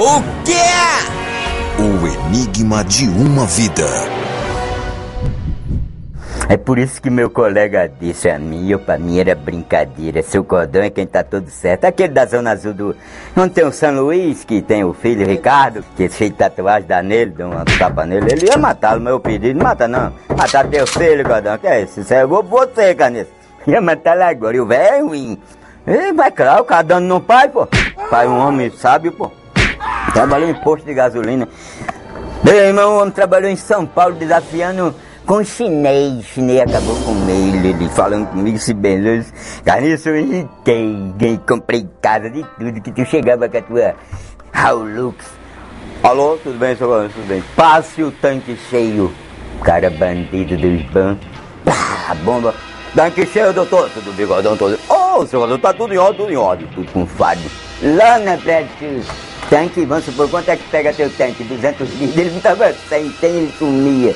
[0.00, 1.82] O quê?
[1.82, 3.84] O enigma de uma vida.
[6.48, 10.22] É por isso que meu colega disse a mim, eu pra mim era brincadeira.
[10.22, 11.84] Seu cordão é quem tá tudo certo.
[11.86, 12.96] Aquele da Zona Azul do.
[13.34, 16.86] Não tem o São Luís, que tem o filho Ricardo, que é cheio de tatuagem
[16.86, 18.30] dá nele, dá uma tapa nele.
[18.30, 19.58] Ele ia matá-lo, meu pedido.
[19.58, 20.12] Não mata não.
[20.28, 21.58] Matar teu filho, cordão.
[21.58, 22.02] Que é isso?
[22.02, 23.30] Isso é você, caneta.
[23.66, 24.56] Ia matar lá agora.
[24.56, 25.42] E o velho é ruim.
[25.84, 27.66] E vai claro, o cara dando no pai, pô.
[28.08, 29.32] Pai é um homem sábio, pô.
[30.12, 31.48] Trabalhou em posto de gasolina.
[32.42, 34.94] Meu irmão, o homem trabalhou em São Paulo desafiando
[35.26, 36.24] com chinês.
[36.24, 39.32] Chinês acabou com ele, ele falando comigo se benzou.
[39.64, 43.94] Carniço, eu irritei, ganhei, comprei casa de tudo, que tu chegava com a tua
[44.54, 45.24] Hilux.
[46.02, 47.10] Alô, tudo bem, senhor?
[47.10, 47.42] Tudo bem.
[47.54, 49.12] Passe o tanque cheio.
[49.62, 51.26] Cara bandido dos bancos.
[51.64, 52.54] Pá, bomba.
[52.94, 53.90] Tanque cheio, doutor.
[53.90, 54.78] Tudo bigodão todo.
[54.88, 56.66] Ô, oh, senhor, tá tudo em ordem, tudo em ordem.
[56.68, 57.40] Tudo com fado.
[57.82, 58.36] Lá na
[59.48, 61.44] tanque, vamos supor, quanto é que pega teu tanque?
[61.44, 62.16] 200 litros.
[62.16, 64.14] Ele não tava sem, sem ele sumia.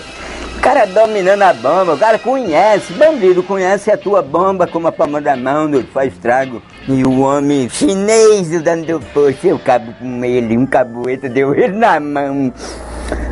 [0.57, 4.93] O cara dominando a bomba, o cara conhece, bandido conhece a tua bomba como a
[4.93, 6.63] palma da mão, não faz estrago.
[6.87, 11.77] E o homem chinês dando do posto, eu cabo com ele, um cabueta deu ele
[11.77, 12.53] na mão.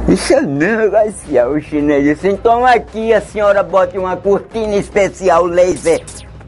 [0.09, 6.03] Isso é negociar o chinês disse, então aqui a senhora bota uma cortina especial laser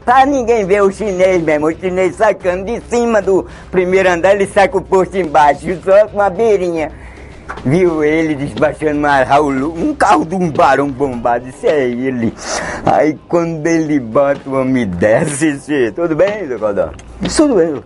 [0.05, 4.45] Pra ninguém ver o chinês mesmo, o chinês sacando de cima do primeiro andar, ele
[4.45, 6.91] saca o posto embaixo, só com uma beirinha.
[7.65, 12.33] Viu ele desbaixando uma Raul, um carro de um barão bombado, isso é ele.
[12.85, 16.89] Aí quando ele bota o homem desce, tudo bem, Codó?
[17.35, 17.81] Tudo bem.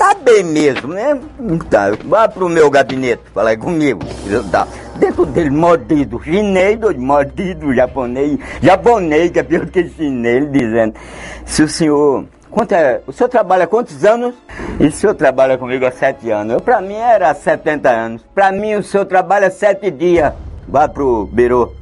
[0.00, 1.20] Tá bem mesmo, né?
[1.68, 4.00] Tá, vá pro meu gabinete, falar comigo.
[4.50, 4.66] Tá.
[4.96, 10.94] Dentro dele, mordido, chinês, mordido, japonês, japonês, que é pior que chinês, dizendo,
[11.44, 14.34] se o senhor Quanto é, o senhor trabalha há quantos anos?
[14.80, 16.62] E o senhor trabalha comigo há sete anos.
[16.62, 18.22] Pra mim era 70 anos.
[18.34, 20.32] Pra mim o senhor trabalha sete dias.
[20.66, 21.79] Vá pro birô.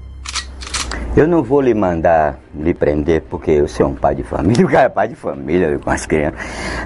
[1.19, 4.63] Eu não vou lhe mandar lhe prender, porque o senhor é um pai de família,
[4.65, 6.39] o cara é pai de família com as crianças.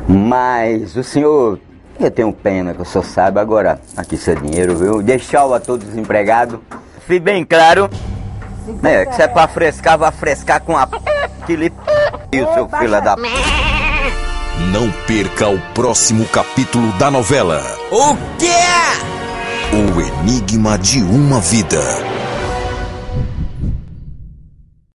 [0.09, 1.60] Mas o senhor,
[2.00, 5.03] eu tenho pena que o senhor saiba agora, aqui seu dinheiro, viu?
[5.03, 6.59] Deixar-o a todos os empregados.
[7.06, 7.91] Fique bem claro.
[8.82, 10.88] É, que se é pra frescar, vai frescar com a
[11.43, 11.70] aquele
[12.32, 13.14] e o seu filho da
[14.72, 17.60] Não perca o próximo capítulo da novela.
[17.91, 18.47] O quê?
[19.75, 22.11] O Enigma de uma Vida.